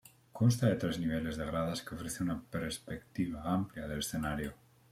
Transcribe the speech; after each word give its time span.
Consta 0.37 0.69
de 0.71 0.77
tres 0.83 0.97
niveles 1.01 1.37
de 1.41 1.45
gradas 1.51 1.83
que 1.89 1.95
ofrecen 1.97 2.25
una 2.31 2.39
perspectiva 2.57 3.41
amplia 3.53 3.85
del 3.87 3.99
escenario. 3.99 4.53